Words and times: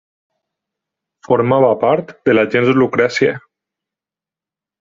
Formava 1.27 1.69
part 1.85 2.15
de 2.31 2.37
la 2.39 2.47
gens 2.57 2.73
Lucrècia. 2.81 3.39